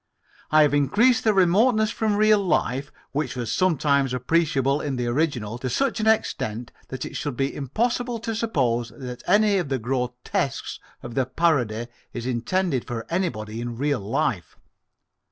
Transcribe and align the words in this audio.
I 0.49 0.63
have 0.63 0.73
increased 0.73 1.23
the 1.23 1.31
remoteness 1.31 1.91
from 1.91 2.15
real 2.15 2.43
life 2.43 2.91
which 3.11 3.35
was 3.35 3.53
sometimes 3.53 4.15
appreciable 4.15 4.81
in 4.81 4.95
the 4.95 5.05
original 5.05 5.59
to 5.59 5.69
such 5.69 5.99
an 5.99 6.07
extent 6.07 6.71
that 6.87 7.05
it 7.05 7.15
should 7.15 7.37
be 7.37 7.55
impossible 7.55 8.17
to 8.21 8.33
suppose 8.33 8.91
that 8.97 9.21
any 9.27 9.59
of 9.59 9.69
the 9.69 9.77
grotesques 9.77 10.79
of 11.03 11.13
the 11.13 11.27
parody 11.27 11.85
is 12.13 12.25
intended 12.25 12.87
for 12.87 13.05
anybody 13.11 13.61
in 13.61 13.77
real 13.77 13.99
life. 13.99 14.57